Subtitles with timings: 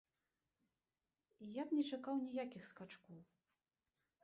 [1.61, 3.17] Я б не чакаў ніякіх скачкоў.